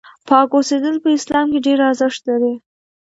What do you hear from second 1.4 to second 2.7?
کې ډېر ارزښت لري.